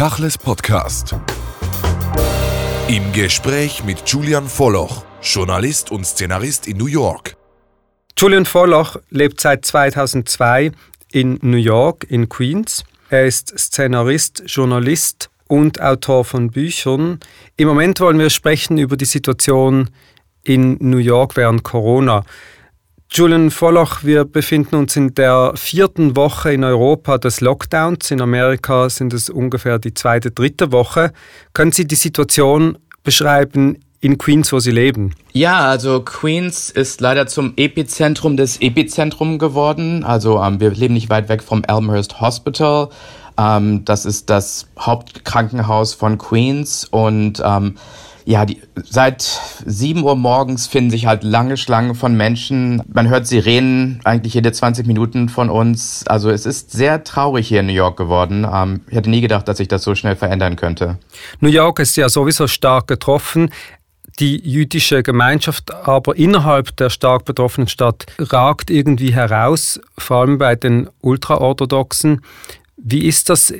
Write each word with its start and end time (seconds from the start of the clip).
Tachles 0.00 0.38
Podcast. 0.38 1.14
Im 2.88 3.12
Gespräch 3.12 3.84
mit 3.84 4.08
Julian 4.08 4.46
Volloch, 4.46 5.04
Journalist 5.20 5.90
und 5.90 6.06
Szenarist 6.06 6.66
in 6.66 6.78
New 6.78 6.86
York. 6.86 7.36
Julian 8.16 8.46
Volloch 8.46 8.96
lebt 9.10 9.42
seit 9.42 9.66
2002 9.66 10.72
in 11.12 11.38
New 11.42 11.58
York, 11.58 12.06
in 12.08 12.30
Queens. 12.30 12.82
Er 13.10 13.26
ist 13.26 13.52
Szenarist, 13.58 14.44
Journalist 14.46 15.28
und 15.48 15.82
Autor 15.82 16.24
von 16.24 16.50
Büchern. 16.50 17.20
Im 17.58 17.68
Moment 17.68 18.00
wollen 18.00 18.18
wir 18.18 18.30
sprechen 18.30 18.78
über 18.78 18.96
die 18.96 19.04
Situation 19.04 19.90
in 20.42 20.78
New 20.80 20.96
York 20.96 21.36
während 21.36 21.62
Corona. 21.62 22.24
Julian 23.12 23.50
Volloch, 23.50 24.04
wir 24.04 24.24
befinden 24.24 24.76
uns 24.76 24.94
in 24.94 25.14
der 25.14 25.54
vierten 25.56 26.14
Woche 26.14 26.52
in 26.52 26.62
Europa 26.62 27.18
des 27.18 27.40
Lockdowns. 27.40 28.12
In 28.12 28.20
Amerika 28.20 28.88
sind 28.88 29.12
es 29.12 29.28
ungefähr 29.28 29.80
die 29.80 29.94
zweite, 29.94 30.30
dritte 30.30 30.70
Woche. 30.70 31.12
Können 31.52 31.72
Sie 31.72 31.88
die 31.88 31.96
Situation 31.96 32.78
beschreiben 33.02 33.78
in 34.00 34.16
Queens, 34.16 34.52
wo 34.52 34.60
Sie 34.60 34.70
leben? 34.70 35.12
Ja, 35.32 35.58
also 35.58 36.02
Queens 36.02 36.70
ist 36.70 37.00
leider 37.00 37.26
zum 37.26 37.54
Epizentrum 37.56 38.36
des 38.36 38.60
Epizentrum 38.60 39.40
geworden. 39.40 40.04
Also 40.04 40.40
ähm, 40.40 40.60
wir 40.60 40.70
leben 40.70 40.94
nicht 40.94 41.10
weit 41.10 41.28
weg 41.28 41.42
vom 41.42 41.64
Elmhurst 41.64 42.20
Hospital. 42.20 42.90
Ähm, 43.36 43.84
das 43.84 44.06
ist 44.06 44.30
das 44.30 44.68
Hauptkrankenhaus 44.78 45.94
von 45.94 46.16
Queens 46.16 46.84
und 46.84 47.42
ähm, 47.44 47.74
ja, 48.24 48.44
die, 48.44 48.60
seit 48.82 49.22
7 49.22 50.02
Uhr 50.02 50.16
morgens 50.16 50.66
finden 50.66 50.90
sich 50.90 51.06
halt 51.06 51.24
lange 51.24 51.56
Schlangen 51.56 51.94
von 51.94 52.16
Menschen. 52.16 52.82
Man 52.92 53.08
hört 53.08 53.26
Sirenen 53.26 54.00
eigentlich 54.04 54.34
jede 54.34 54.52
20 54.52 54.86
Minuten 54.86 55.28
von 55.28 55.50
uns. 55.50 56.04
Also 56.06 56.30
es 56.30 56.46
ist 56.46 56.72
sehr 56.72 57.04
traurig 57.04 57.48
hier 57.48 57.60
in 57.60 57.66
New 57.66 57.72
York 57.72 57.96
geworden. 57.96 58.46
Ähm, 58.50 58.82
ich 58.88 58.96
hätte 58.96 59.10
nie 59.10 59.20
gedacht, 59.20 59.48
dass 59.48 59.58
sich 59.58 59.68
das 59.68 59.82
so 59.82 59.94
schnell 59.94 60.16
verändern 60.16 60.56
könnte. 60.56 60.98
New 61.40 61.48
York 61.48 61.78
ist 61.78 61.96
ja 61.96 62.08
sowieso 62.08 62.46
stark 62.46 62.86
getroffen. 62.86 63.50
Die 64.18 64.36
jüdische 64.36 65.02
Gemeinschaft 65.02 65.72
aber 65.72 66.16
innerhalb 66.16 66.76
der 66.76 66.90
stark 66.90 67.24
betroffenen 67.24 67.68
Stadt 67.68 68.04
ragt 68.18 68.70
irgendwie 68.70 69.14
heraus, 69.14 69.80
vor 69.96 70.18
allem 70.18 70.36
bei 70.36 70.56
den 70.56 70.90
Ultraorthodoxen. 71.00 72.20
Wie 72.76 73.06
ist 73.06 73.30
das 73.30 73.54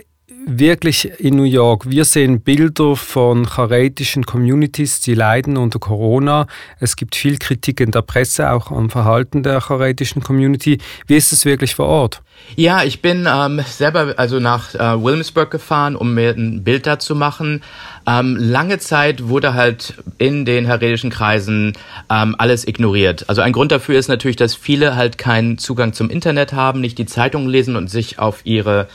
wirklich 0.47 1.11
in 1.21 1.37
New 1.37 1.45
York. 1.45 1.89
Wir 1.89 2.05
sehen 2.05 2.41
Bilder 2.41 2.97
von 2.97 3.47
charetischen 3.47 4.25
Communities, 4.25 5.01
die 5.01 5.15
leiden 5.15 5.57
unter 5.57 5.79
Corona. 5.79 6.47
Es 6.79 6.97
gibt 6.97 7.15
viel 7.15 7.39
Kritik 7.39 7.81
in 7.81 7.91
der 7.91 8.03
Presse, 8.03 8.51
auch 8.51 8.71
am 8.71 8.91
Verhalten 8.91 9.43
der 9.43 9.61
charetischen 9.61 10.23
Community. 10.23 10.79
Wie 11.07 11.17
ist 11.17 11.33
es 11.33 11.45
wirklich 11.45 11.75
vor 11.75 11.87
Ort? 11.87 12.23
Ja, 12.57 12.83
ich 12.83 13.03
bin 13.03 13.29
ähm, 13.31 13.61
selber 13.67 14.15
also 14.17 14.41
nach 14.41 14.75
äh, 14.75 14.79
Williamsburg 14.79 15.51
gefahren, 15.51 15.95
um 15.95 16.15
mir 16.15 16.31
ein 16.31 16.65
Bild 16.65 16.87
da 16.87 16.99
zu 16.99 17.15
machen. 17.15 17.63
Ähm, 18.07 18.37
lange 18.37 18.79
Zeit 18.79 19.29
wurde 19.29 19.55
halt 19.55 19.95
in 20.19 20.45
den 20.45 20.65
heredischen 20.65 21.11
Kreisen 21.11 21.75
ähm, 22.11 22.35
alles 22.39 22.67
ignoriert. 22.67 23.29
Also 23.29 23.43
ein 23.43 23.53
Grund 23.53 23.73
dafür 23.73 23.99
ist 23.99 24.09
natürlich, 24.09 24.37
dass 24.37 24.55
viele 24.55 24.97
halt 24.97 25.19
keinen 25.19 25.59
Zugang 25.59 25.93
zum 25.93 26.11
Internet 26.11 26.53
haben, 26.53 26.81
nicht 26.81 26.99
die 26.99 27.07
Zeitungen 27.07 27.49
lesen 27.49 27.77
und 27.77 27.89
sich 27.89 28.19
auf 28.19 28.41
ihre 28.45 28.89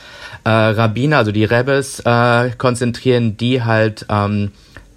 äh, 0.46 0.48
Rabbiner, 0.48 1.18
also 1.18 1.32
die 1.32 1.44
Rebbes, 1.44 2.00
äh, 2.00 2.50
konzentrieren, 2.56 3.36
die 3.36 3.64
halt 3.64 4.06
ähm, 4.08 4.52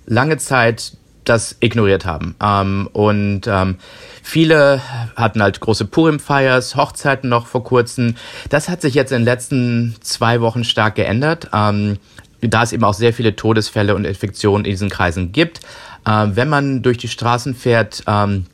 lange 0.06 0.38
Zeit 0.38 0.94
das 1.26 1.56
ignoriert 1.60 2.06
haben. 2.06 2.36
Ähm, 2.42 2.88
und 2.94 3.42
ähm, 3.48 3.78
viele 4.22 4.80
hatten 5.16 5.42
halt 5.42 5.60
große 5.60 5.86
Purim-Feiers, 5.86 6.76
Hochzeiten 6.76 7.30
noch 7.30 7.48
vor 7.48 7.64
kurzem. 7.64 8.16
Das 8.50 8.70
hat 8.70 8.82
sich 8.82 8.94
jetzt 8.94 9.12
in 9.12 9.22
den 9.22 9.26
letzten 9.26 9.96
zwei 10.02 10.40
Wochen 10.42 10.64
stark 10.64 10.94
geändert. 10.96 11.50
Ähm, 11.52 11.98
da 12.42 12.62
es 12.62 12.72
eben 12.72 12.84
auch 12.84 12.94
sehr 12.94 13.12
viele 13.12 13.36
Todesfälle 13.36 13.96
und 13.96 14.06
Infektionen 14.06 14.66
in 14.66 14.72
diesen 14.72 14.90
Kreisen 14.90 15.32
gibt. 15.32 15.62
Äh, 16.06 16.28
wenn 16.34 16.48
man 16.48 16.84
durch 16.84 17.00
die 17.00 17.08
Straßen 17.08 17.56
fährt, 17.56 18.04
ähm, 18.06 18.46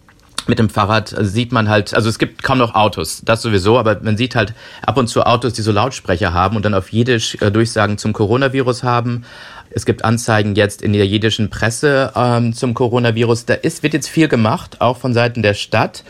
mit 0.48 0.60
dem 0.60 0.70
Fahrrad 0.70 1.16
sieht 1.20 1.52
man 1.52 1.70
halt, 1.70 1.94
also 1.94 2.10
es 2.10 2.20
gibt 2.20 2.44
kaum 2.44 2.58
noch 2.58 2.76
Autos, 2.76 3.22
das 3.26 3.42
sowieso, 3.42 3.78
aber 3.78 4.00
man 4.02 4.18
sieht 4.18 4.36
halt 4.36 4.54
ab 4.82 4.98
und 4.98 5.08
zu 5.08 5.24
Autos, 5.24 5.54
die 5.54 5.62
so 5.62 5.72
Lautsprecher 5.72 6.34
haben 6.34 6.56
und 6.56 6.66
dann 6.66 6.74
auf 6.74 6.92
Jiddisch 6.92 7.38
äh, 7.42 7.52
Durchsagen 7.52 7.98
zum 7.98 8.14
Coronavirus 8.14 8.84
haben. 8.84 9.24
Es 9.70 9.86
gibt 9.86 10.06
Anzeigen 10.06 10.56
jetzt 10.56 10.82
in 10.82 10.94
der 10.94 11.06
jiddischen 11.06 11.50
Presse 11.50 12.12
ähm, 12.16 12.54
zum 12.54 12.74
Coronavirus. 12.74 13.46
Da 13.46 13.56
ist, 13.56 13.84
wird 13.84 13.94
jetzt 13.94 14.08
viel 14.08 14.28
gemacht, 14.28 14.82
auch 14.82 14.98
von 14.98 15.14
Seiten 15.14 15.42
der 15.42 15.54
Stadt, 15.54 16.04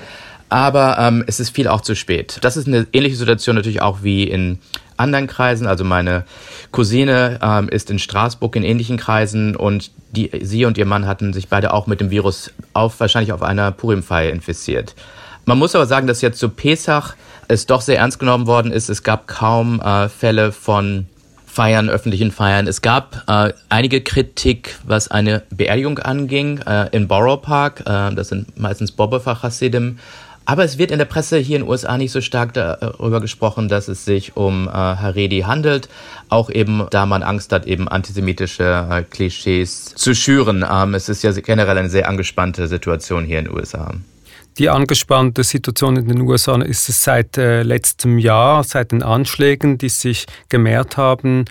aber 0.50 0.98
ähm, 1.00 1.24
es 1.28 1.40
ist 1.40 1.50
viel 1.50 1.68
auch 1.68 1.82
zu 1.82 1.96
spät. 1.96 2.38
Das 2.42 2.58
ist 2.58 2.68
eine 2.68 2.88
ähnliche 2.94 3.16
Situation 3.16 3.56
natürlich 3.56 3.82
auch 3.82 4.04
wie 4.04 4.24
in 4.24 4.60
anderen 4.98 5.28
Kreisen. 5.28 5.68
Also 5.68 5.84
meine 5.84 6.24
Cousine 6.72 7.40
ähm, 7.42 7.70
ist 7.70 7.90
in 7.90 8.00
Straßburg 8.00 8.56
in 8.56 8.64
ähnlichen 8.64 8.98
Kreisen 8.98 9.56
und 9.56 9.92
die, 10.12 10.32
sie 10.42 10.66
und 10.66 10.78
ihr 10.78 10.86
Mann 10.86 11.08
hatten 11.08 11.34
sich 11.34 11.50
beide 11.50 11.74
auch 11.74 11.88
mit 11.88 12.00
dem 12.02 12.10
Virus 12.10 12.52
auf, 12.74 13.00
wahrscheinlich 13.00 13.34
auf 13.34 13.42
einer 13.42 13.72
Purim-Feier 13.72 14.32
infiziert. 14.32 14.96
Man 15.46 15.60
muss 15.60 15.76
aber 15.76 15.86
sagen, 15.86 16.08
dass 16.08 16.22
jetzt 16.22 16.40
zu 16.40 16.50
Pesach 16.50 17.16
es 17.48 17.66
doch 17.66 17.82
sehr 17.82 18.00
ernst 18.00 18.20
genommen 18.20 18.48
worden 18.48 18.72
ist. 18.72 18.90
Es 18.90 19.04
gab 19.04 19.28
kaum 19.28 19.80
äh, 19.80 20.10
Fälle 20.10 20.52
von 20.52 21.06
Feiern, 21.46 21.90
öffentlichen 21.90 22.32
Feiern. 22.32 22.68
Es 22.68 22.82
gab 22.82 23.24
äh, 23.28 23.54
einige 23.70 24.02
Kritik, 24.02 24.78
was 24.84 25.10
eine 25.10 25.44
Beerdigung 25.52 26.00
anging 26.00 26.60
äh, 26.60 26.90
in 26.92 27.08
Borough 27.08 27.42
Park. 27.42 27.82
Äh, 27.82 28.14
das 28.14 28.30
sind 28.30 28.60
meistens 28.60 28.92
Bobbefach 28.92 29.44
Hasidim. 29.44 30.00
Aber 30.46 30.64
es 30.64 30.78
wird 30.78 30.92
in 30.92 31.00
der 31.00 31.06
Presse 31.06 31.38
hier 31.38 31.58
in 31.58 31.64
den 31.64 31.70
USA 31.70 31.98
nicht 31.98 32.12
so 32.12 32.22
stark 32.22 32.54
darüber 32.54 33.20
gesprochen, 33.20 33.68
dass 33.68 33.88
es 33.88 34.06
sich 34.06 34.38
um 34.38 34.68
äh, 34.68 34.72
Haredi 34.72 35.42
handelt. 35.42 35.90
Auch 36.30 36.50
eben, 36.50 36.86
da 36.92 37.06
man 37.06 37.24
Angst 37.24 37.52
hat, 37.52 37.66
eben 37.66 37.88
antisemitische 37.88 38.88
äh, 38.90 39.04
Klischees 39.04 39.96
zu 39.96 40.14
schüren. 40.14 40.64
Ähm, 40.70 40.94
es 40.94 41.10
ist 41.10 41.24
ja 41.24 41.32
generell 41.32 41.78
eine 41.78 41.90
sehr 41.90 42.08
angespannte 42.08 42.68
Situation 42.68 43.26
hier 43.26 43.40
in 43.40 43.46
den 43.46 43.56
USA. 43.56 43.94
Die 44.58 44.70
angespannte 44.70 45.44
Situation 45.44 45.98
in 45.98 46.08
den 46.08 46.22
USA 46.22 46.62
ist 46.62 46.88
es 46.88 47.04
seit 47.04 47.38
äh, 47.38 47.64
letztem 47.64 48.18
Jahr, 48.20 48.64
seit 48.64 48.94
den 48.94 49.04
Anschlägen, 49.04 49.78
die 49.78 49.90
sich 49.90 50.28
gemehrt 50.48 50.96
haben 50.96 51.46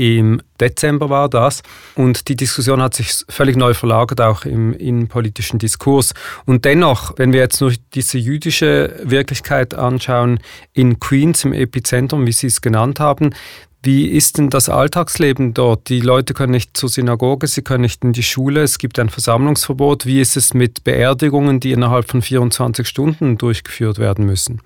im 0.00 0.40
Dezember 0.58 1.10
war 1.10 1.28
das. 1.28 1.62
Und 1.94 2.28
die 2.28 2.36
Diskussion 2.36 2.80
hat 2.80 2.94
sich 2.94 3.12
völlig 3.28 3.56
neu 3.56 3.74
verlagert, 3.74 4.22
auch 4.22 4.46
im 4.46 4.72
innenpolitischen 4.72 5.58
Diskurs. 5.58 6.14
Und 6.46 6.64
dennoch, 6.64 7.12
wenn 7.18 7.34
wir 7.34 7.40
jetzt 7.40 7.60
nur 7.60 7.74
diese 7.92 8.16
jüdische 8.16 8.98
Wirklichkeit 9.02 9.74
anschauen, 9.74 10.40
in 10.72 11.00
Queens, 11.00 11.44
im 11.44 11.52
Epizentrum, 11.52 12.26
wie 12.26 12.32
Sie 12.32 12.46
es 12.46 12.62
genannt 12.62 12.98
haben, 12.98 13.34
wie 13.82 14.08
ist 14.08 14.38
denn 14.38 14.48
das 14.48 14.70
Alltagsleben 14.70 15.52
dort? 15.52 15.90
Die 15.90 16.00
Leute 16.00 16.32
können 16.32 16.52
nicht 16.52 16.76
zur 16.78 16.88
Synagoge, 16.88 17.46
sie 17.46 17.62
können 17.62 17.82
nicht 17.82 18.02
in 18.02 18.12
die 18.14 18.22
Schule, 18.22 18.62
es 18.62 18.78
gibt 18.78 18.98
ein 18.98 19.08
Versammlungsverbot. 19.08 20.04
Wie 20.04 20.20
ist 20.20 20.36
es 20.36 20.52
mit 20.54 20.84
Beerdigungen, 20.84 21.60
die 21.60 21.72
innerhalb 21.72 22.10
von 22.10 22.20
24 22.20 22.86
Stunden 22.86 23.36
durchgeführt 23.36 23.98
werden 23.98 24.24
müssen? 24.24 24.60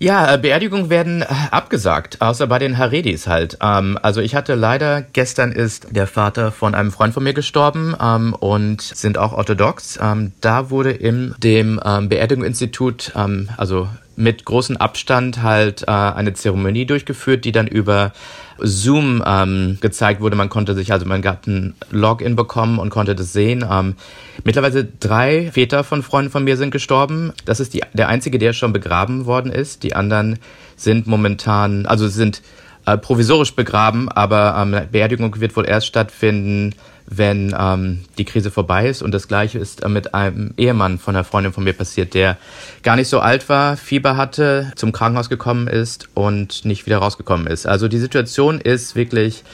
Ja, 0.00 0.34
äh, 0.34 0.38
Beerdigungen 0.38 0.90
werden 0.90 1.22
äh, 1.22 1.26
abgesagt, 1.50 2.20
außer 2.20 2.46
bei 2.46 2.60
den 2.60 2.78
Haredis 2.78 3.26
halt. 3.26 3.58
Ähm, 3.60 3.98
also 4.00 4.20
ich 4.20 4.36
hatte 4.36 4.54
leider, 4.54 5.02
gestern 5.02 5.50
ist 5.50 5.88
der 5.90 6.06
Vater 6.06 6.52
von 6.52 6.74
einem 6.76 6.92
Freund 6.92 7.14
von 7.14 7.24
mir 7.24 7.34
gestorben 7.34 7.96
ähm, 8.00 8.32
und 8.34 8.80
sind 8.80 9.18
auch 9.18 9.32
orthodox. 9.32 9.98
Ähm, 10.00 10.32
da 10.40 10.70
wurde 10.70 10.92
in 10.92 11.34
dem 11.38 11.80
ähm, 11.84 12.08
Beerdigungsinstitut, 12.08 13.12
ähm, 13.16 13.48
also 13.56 13.88
mit 14.18 14.44
großem 14.44 14.76
Abstand 14.76 15.42
halt 15.42 15.82
äh, 15.82 15.90
eine 15.92 16.34
Zeremonie 16.34 16.86
durchgeführt, 16.86 17.44
die 17.44 17.52
dann 17.52 17.68
über 17.68 18.12
Zoom 18.58 19.22
ähm, 19.24 19.78
gezeigt 19.80 20.20
wurde. 20.20 20.34
Man 20.34 20.48
konnte 20.48 20.74
sich, 20.74 20.92
also 20.92 21.06
man 21.06 21.24
hat 21.24 21.46
ein 21.46 21.74
Login 21.90 22.34
bekommen 22.34 22.80
und 22.80 22.90
konnte 22.90 23.14
das 23.14 23.32
sehen. 23.32 23.64
Ähm, 23.70 23.94
mittlerweile 24.42 24.84
drei 24.84 25.52
Väter 25.52 25.84
von 25.84 26.02
Freunden 26.02 26.32
von 26.32 26.42
mir 26.42 26.56
sind 26.56 26.72
gestorben. 26.72 27.32
Das 27.44 27.60
ist 27.60 27.74
die, 27.74 27.82
der 27.92 28.08
einzige, 28.08 28.38
der 28.38 28.52
schon 28.52 28.72
begraben 28.72 29.24
worden 29.24 29.52
ist. 29.52 29.84
Die 29.84 29.94
anderen 29.94 30.40
sind 30.74 31.06
momentan, 31.06 31.86
also 31.86 32.08
sind 32.08 32.42
äh, 32.86 32.98
provisorisch 32.98 33.54
begraben, 33.54 34.08
aber 34.08 34.56
ähm, 34.60 34.88
Beerdigung 34.90 35.40
wird 35.40 35.56
wohl 35.56 35.66
erst 35.66 35.86
stattfinden, 35.86 36.74
wenn 37.10 37.54
ähm, 37.58 38.04
die 38.18 38.24
Krise 38.24 38.50
vorbei 38.50 38.88
ist. 38.88 39.02
Und 39.02 39.12
das 39.12 39.28
gleiche 39.28 39.58
ist 39.58 39.82
äh, 39.82 39.88
mit 39.88 40.14
einem 40.14 40.52
Ehemann 40.56 40.98
von 40.98 41.16
einer 41.16 41.24
Freundin 41.24 41.52
von 41.52 41.64
mir 41.64 41.72
passiert, 41.72 42.14
der 42.14 42.36
gar 42.82 42.96
nicht 42.96 43.08
so 43.08 43.20
alt 43.20 43.48
war, 43.48 43.76
Fieber 43.76 44.16
hatte, 44.16 44.72
zum 44.76 44.92
Krankenhaus 44.92 45.28
gekommen 45.28 45.68
ist 45.68 46.08
und 46.14 46.64
nicht 46.64 46.86
wieder 46.86 46.98
rausgekommen 46.98 47.46
ist. 47.46 47.66
Also 47.66 47.88
die 47.88 47.98
Situation 47.98 48.60
ist 48.60 48.94
wirklich 48.94 49.44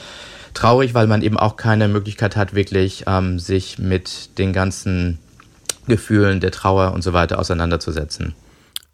traurig, 0.53 0.93
weil 0.93 1.07
man 1.07 1.21
eben 1.21 1.37
auch 1.37 1.55
keine 1.55 1.87
Möglichkeit 1.87 2.35
hat, 2.35 2.53
wirklich 2.53 3.05
ähm, 3.07 3.39
sich 3.39 3.79
mit 3.79 4.37
den 4.37 4.53
ganzen 4.53 5.19
Gefühlen 5.87 6.39
der 6.39 6.51
Trauer 6.51 6.93
und 6.93 7.03
so 7.03 7.13
weiter 7.13 7.39
auseinanderzusetzen. 7.39 8.33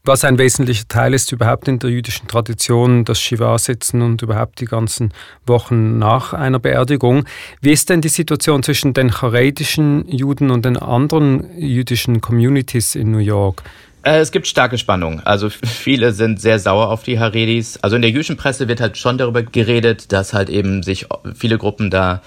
Was 0.04 0.26
ein 0.26 0.40
wesentlicher 0.40 0.88
Teil 0.88 1.14
ist 1.14 1.32
überhaupt 1.32 1.68
in 1.68 1.78
der 1.78 1.92
jüdischen 1.92 2.28
Tradition, 2.28 3.06
das 3.06 3.22
Shiva-Sitzen 3.22 4.02
und 4.02 4.24
überhaupt 4.24 4.60
die 4.60 4.66
ganzen 4.66 5.14
Wochen 5.46 6.00
nach 6.00 6.34
einer 6.34 6.58
Beerdigung. 6.58 7.26
Wie 7.62 7.72
ist 7.72 7.88
denn 7.92 8.02
die 8.02 8.10
Situation 8.10 8.64
zwischen 8.64 8.94
den 8.94 9.12
charedischen 9.12 10.08
Juden 10.08 10.50
und 10.50 10.66
den 10.66 10.78
anderen 10.78 11.56
jüdischen 11.56 12.20
Communities 12.20 12.96
in 12.96 13.12
New 13.12 13.20
York? 13.20 13.62
Äh, 14.02 14.18
es 14.22 14.32
gibt 14.32 14.48
starke 14.48 14.80
Spannung. 14.80 15.20
Also 15.20 15.52
viele 15.52 16.14
sind 16.14 16.42
sehr 16.42 16.58
sauer 16.58 16.90
auf 16.90 17.04
die 17.04 17.20
Haredis. 17.20 17.78
Also 17.84 17.96
in 17.96 18.02
der 18.02 18.10
jüdischen 18.10 18.38
Presse 18.38 18.68
wird 18.68 18.82
halt 18.82 18.98
schon 18.98 19.20
darüber 19.20 19.44
geredet, 19.44 20.12
dass 20.12 20.34
halt 20.34 20.50
eben 20.50 20.82
sich 20.82 21.06
viele 21.36 21.60
Gruppen 21.60 21.92
da 21.92 22.24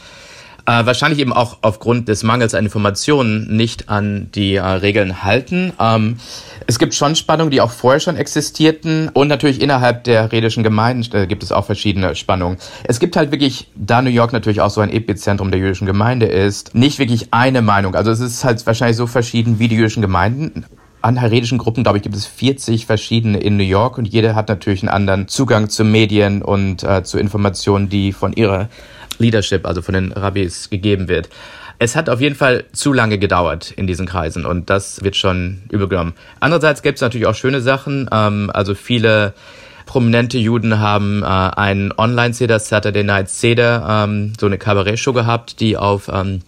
äh, 0.66 0.86
wahrscheinlich 0.86 1.18
eben 1.18 1.32
auch 1.32 1.58
aufgrund 1.60 2.08
des 2.08 2.22
Mangels 2.22 2.54
an 2.54 2.64
Informationen 2.64 3.54
nicht 3.54 3.88
an 3.88 4.30
die 4.34 4.54
äh, 4.54 4.62
Regeln 4.62 5.22
halten. 5.22 5.72
Ähm, 5.78 6.16
es 6.66 6.78
gibt 6.78 6.94
schon 6.94 7.16
Spannungen, 7.16 7.50
die 7.50 7.60
auch 7.60 7.70
vorher 7.70 8.00
schon 8.00 8.16
existierten 8.16 9.08
und 9.10 9.28
natürlich 9.28 9.60
innerhalb 9.60 10.04
der 10.04 10.32
redischen 10.32 10.62
Gemeinden 10.62 11.14
äh, 11.16 11.26
gibt 11.26 11.42
es 11.42 11.52
auch 11.52 11.64
verschiedene 11.64 12.14
Spannungen. 12.14 12.58
Es 12.84 13.00
gibt 13.00 13.16
halt 13.16 13.30
wirklich, 13.30 13.68
da 13.74 14.02
New 14.02 14.10
York 14.10 14.32
natürlich 14.32 14.60
auch 14.60 14.70
so 14.70 14.80
ein 14.80 14.90
Epizentrum 14.90 15.50
der 15.50 15.60
jüdischen 15.60 15.86
Gemeinde 15.86 16.26
ist, 16.26 16.74
nicht 16.74 16.98
wirklich 16.98 17.28
eine 17.32 17.62
Meinung. 17.62 17.94
Also 17.94 18.10
es 18.10 18.20
ist 18.20 18.44
halt 18.44 18.64
wahrscheinlich 18.66 18.96
so 18.96 19.06
verschieden 19.06 19.58
wie 19.58 19.68
die 19.68 19.76
jüdischen 19.76 20.02
Gemeinden 20.02 20.64
an 21.04 21.20
haredischen 21.20 21.58
Gruppen, 21.58 21.82
glaube 21.82 21.98
ich, 21.98 22.02
gibt 22.02 22.16
es 22.16 22.24
40 22.24 22.86
verschiedene 22.86 23.38
in 23.38 23.58
New 23.58 23.64
York 23.64 23.98
und 23.98 24.06
jeder 24.08 24.34
hat 24.34 24.48
natürlich 24.48 24.82
einen 24.82 24.88
anderen 24.88 25.28
Zugang 25.28 25.68
zu 25.68 25.84
Medien 25.84 26.40
und 26.42 26.82
äh, 26.82 27.04
zu 27.04 27.18
Informationen, 27.18 27.90
die 27.90 28.12
von 28.12 28.32
ihrer 28.32 28.68
Leadership, 29.18 29.66
also 29.66 29.82
von 29.82 29.94
den 29.94 30.12
Rabbis, 30.12 30.70
gegeben 30.70 31.08
wird. 31.08 31.28
Es 31.78 31.96
hat 31.96 32.08
auf 32.08 32.20
jeden 32.20 32.36
Fall 32.36 32.64
zu 32.72 32.92
lange 32.92 33.18
gedauert 33.18 33.72
in 33.72 33.86
diesen 33.86 34.06
Kreisen 34.06 34.46
und 34.46 34.70
das 34.70 35.02
wird 35.02 35.16
schon 35.16 35.62
übergenommen. 35.70 36.14
Andererseits 36.40 36.82
gibt 36.82 36.98
es 36.98 37.02
natürlich 37.02 37.26
auch 37.26 37.34
schöne 37.34 37.60
Sachen. 37.60 38.08
Ähm, 38.12 38.50
also 38.54 38.74
viele 38.74 39.34
prominente 39.86 40.38
Juden 40.38 40.78
haben 40.78 41.22
äh, 41.22 41.26
einen 41.26 41.92
Online-Seder, 41.96 42.58
Saturday 42.58 43.04
Night 43.04 43.28
Seder, 43.28 44.04
ähm, 44.06 44.32
so 44.38 44.46
eine 44.46 44.58
Kabarett-Show 44.58 45.12
gehabt, 45.12 45.60
die 45.60 45.76
auf 45.76 46.08
ähm, 46.12 46.42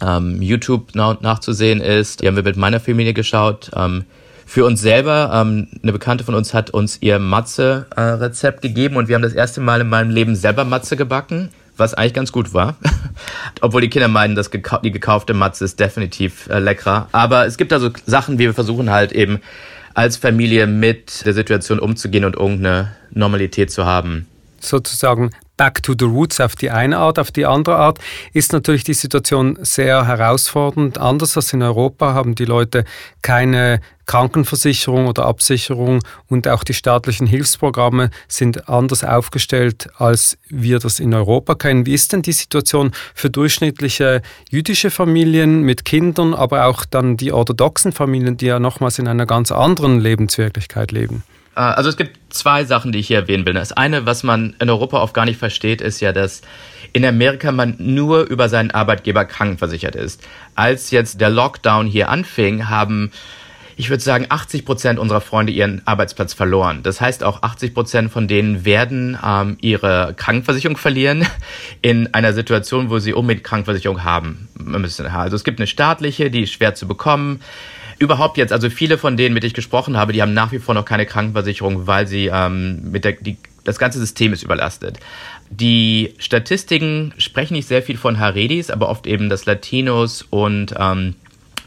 ähm, 0.00 0.40
YouTube 0.40 0.94
nachzusehen 0.94 1.80
ist. 1.80 2.22
Die 2.22 2.26
haben 2.26 2.36
wir 2.36 2.42
mit 2.42 2.56
meiner 2.56 2.80
Familie 2.80 3.12
geschaut. 3.12 3.70
Ähm, 3.74 4.04
für 4.46 4.64
uns 4.64 4.80
selber, 4.80 5.30
ähm, 5.32 5.68
eine 5.82 5.92
Bekannte 5.92 6.24
von 6.24 6.34
uns 6.34 6.54
hat 6.54 6.70
uns 6.70 6.98
ihr 7.00 7.18
Matze-Rezept 7.18 8.64
äh, 8.64 8.68
gegeben 8.68 8.96
und 8.96 9.08
wir 9.08 9.14
haben 9.14 9.22
das 9.22 9.34
erste 9.34 9.60
Mal 9.60 9.80
in 9.80 9.88
meinem 9.88 10.10
Leben 10.10 10.34
selber 10.34 10.64
Matze 10.64 10.96
gebacken 10.96 11.50
was 11.80 11.94
eigentlich 11.94 12.14
ganz 12.14 12.30
gut 12.30 12.54
war. 12.54 12.76
Obwohl 13.60 13.80
die 13.80 13.90
Kinder 13.90 14.08
meinen, 14.08 14.36
dass 14.36 14.50
die 14.50 14.92
gekaufte 14.92 15.34
Matze 15.34 15.64
ist 15.64 15.80
definitiv 15.80 16.48
äh, 16.48 16.60
leckerer. 16.60 17.08
Aber 17.10 17.46
es 17.46 17.56
gibt 17.56 17.72
also 17.72 17.90
Sachen, 18.06 18.38
wie 18.38 18.44
wir 18.44 18.54
versuchen 18.54 18.90
halt 18.90 19.12
eben 19.12 19.40
als 19.94 20.16
Familie 20.16 20.66
mit 20.66 21.26
der 21.26 21.34
Situation 21.34 21.80
umzugehen 21.80 22.24
und 22.24 22.36
irgendeine 22.36 22.92
Normalität 23.10 23.72
zu 23.72 23.84
haben. 23.84 24.28
Sozusagen 24.60 25.30
Back 25.60 25.82
to 25.82 25.92
the 25.98 26.06
Roots 26.06 26.40
auf 26.40 26.56
die 26.56 26.70
eine 26.70 26.96
Art, 26.96 27.18
auf 27.18 27.30
die 27.30 27.44
andere 27.44 27.76
Art 27.76 27.98
ist 28.32 28.54
natürlich 28.54 28.82
die 28.82 28.94
Situation 28.94 29.58
sehr 29.60 30.06
herausfordernd. 30.06 30.96
Anders 30.96 31.36
als 31.36 31.52
in 31.52 31.62
Europa 31.62 32.14
haben 32.14 32.34
die 32.34 32.46
Leute 32.46 32.86
keine 33.20 33.82
Krankenversicherung 34.06 35.06
oder 35.06 35.26
Absicherung 35.26 36.00
und 36.28 36.48
auch 36.48 36.64
die 36.64 36.72
staatlichen 36.72 37.26
Hilfsprogramme 37.26 38.08
sind 38.26 38.70
anders 38.70 39.04
aufgestellt, 39.04 39.90
als 39.98 40.38
wir 40.48 40.78
das 40.78 40.98
in 40.98 41.12
Europa 41.12 41.54
kennen. 41.56 41.84
Wie 41.84 41.92
ist 41.92 42.14
denn 42.14 42.22
die 42.22 42.32
Situation 42.32 42.92
für 43.14 43.28
durchschnittliche 43.28 44.22
jüdische 44.48 44.90
Familien 44.90 45.60
mit 45.60 45.84
Kindern, 45.84 46.32
aber 46.32 46.64
auch 46.64 46.86
dann 46.86 47.18
die 47.18 47.32
orthodoxen 47.32 47.92
Familien, 47.92 48.38
die 48.38 48.46
ja 48.46 48.58
nochmals 48.58 48.98
in 48.98 49.08
einer 49.08 49.26
ganz 49.26 49.52
anderen 49.52 50.00
Lebenswirklichkeit 50.00 50.90
leben? 50.90 51.22
Äh, 51.56 51.60
also 51.60 51.88
es 51.88 51.96
gibt 51.96 52.32
zwei 52.32 52.64
Sachen, 52.64 52.92
die 52.92 52.98
ich 52.98 53.08
hier 53.08 53.18
erwähnen 53.18 53.46
will. 53.46 53.54
Das 53.54 53.72
eine, 53.72 54.06
was 54.06 54.22
man 54.22 54.54
in 54.58 54.70
Europa 54.70 55.00
oft 55.00 55.14
gar 55.14 55.24
nicht 55.24 55.38
versteht, 55.38 55.80
ist 55.80 56.00
ja, 56.00 56.12
dass 56.12 56.42
in 56.92 57.04
Amerika 57.04 57.52
man 57.52 57.76
nur 57.78 58.22
über 58.22 58.48
seinen 58.48 58.70
Arbeitgeber 58.70 59.24
krankenversichert 59.24 59.94
ist. 59.94 60.22
Als 60.54 60.90
jetzt 60.90 61.20
der 61.20 61.30
Lockdown 61.30 61.86
hier 61.86 62.08
anfing, 62.08 62.68
haben 62.68 63.12
ich 63.80 63.88
würde 63.88 64.02
sagen, 64.02 64.26
80 64.28 64.66
Prozent 64.66 64.98
unserer 64.98 65.22
Freunde 65.22 65.52
ihren 65.52 65.80
Arbeitsplatz 65.86 66.34
verloren. 66.34 66.82
Das 66.82 67.00
heißt, 67.00 67.24
auch 67.24 67.42
80 67.42 67.72
Prozent 67.72 68.12
von 68.12 68.28
denen 68.28 68.66
werden 68.66 69.18
ähm, 69.24 69.56
ihre 69.62 70.12
Krankenversicherung 70.18 70.76
verlieren 70.76 71.26
in 71.80 72.12
einer 72.12 72.34
Situation, 72.34 72.90
wo 72.90 72.98
sie 72.98 73.14
unbedingt 73.14 73.42
Krankenversicherung 73.42 74.04
haben 74.04 74.48
müssen. 74.54 75.06
Also 75.06 75.34
es 75.34 75.44
gibt 75.44 75.60
eine 75.60 75.66
staatliche, 75.66 76.30
die 76.30 76.42
ist 76.42 76.52
schwer 76.52 76.74
zu 76.74 76.86
bekommen 76.86 77.40
überhaupt 78.00 78.38
jetzt, 78.38 78.52
also 78.52 78.70
viele 78.70 78.98
von 78.98 79.16
denen, 79.16 79.34
mit 79.34 79.44
denen 79.44 79.48
ich 79.48 79.54
gesprochen 79.54 79.96
habe, 79.96 80.12
die 80.12 80.22
haben 80.22 80.32
nach 80.32 80.50
wie 80.50 80.58
vor 80.58 80.74
noch 80.74 80.86
keine 80.86 81.06
Krankenversicherung, 81.06 81.86
weil 81.86 82.08
sie 82.08 82.30
ähm, 82.32 82.90
mit 82.90 83.04
der, 83.04 83.12
die, 83.12 83.36
das 83.62 83.78
ganze 83.78 83.98
System 83.98 84.32
ist 84.32 84.42
überlastet. 84.42 84.98
Die 85.50 86.14
Statistiken 86.18 87.12
sprechen 87.18 87.54
nicht 87.54 87.68
sehr 87.68 87.82
viel 87.82 87.98
von 87.98 88.18
Haredis, 88.18 88.70
aber 88.70 88.88
oft 88.88 89.06
eben, 89.06 89.28
dass 89.28 89.44
Latinos 89.44 90.22
und 90.30 90.74
ähm, 90.78 91.14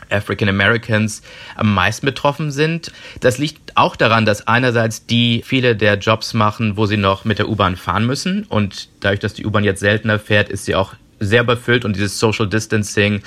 African 0.09 0.49
Americans 0.49 1.21
am 1.55 1.73
meisten 1.73 2.07
betroffen 2.07 2.51
sind. 2.51 2.91
Das 3.19 3.37
liegt 3.37 3.77
auch 3.77 3.95
daran, 3.95 4.25
dass 4.25 4.47
einerseits 4.47 5.05
die 5.05 5.43
viele 5.45 5.75
der 5.75 5.97
Jobs 5.99 6.33
machen, 6.33 6.77
wo 6.77 6.87
sie 6.87 6.97
noch 6.97 7.25
mit 7.25 7.37
der 7.37 7.47
U-Bahn 7.47 7.75
fahren 7.75 8.07
müssen 8.07 8.43
und 8.43 8.89
dadurch, 9.01 9.19
dass 9.19 9.35
die 9.35 9.45
U-Bahn 9.45 9.63
jetzt 9.63 9.81
seltener 9.81 10.17
fährt, 10.17 10.49
ist 10.49 10.65
sie 10.65 10.73
auch 10.73 10.95
sehr 11.19 11.43
befüllt 11.43 11.85
und 11.85 11.95
dieses 11.95 12.19
Social 12.19 12.47
Distancing 12.47 13.21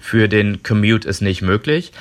für 0.00 0.28
den 0.28 0.62
Commute 0.62 1.08
ist 1.08 1.22
nicht 1.22 1.42
möglich. 1.42 1.92